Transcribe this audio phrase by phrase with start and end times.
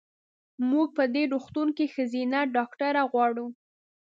[0.69, 3.47] مونږ په دې روغتون کې ښځېنه ډاکټره غواړو.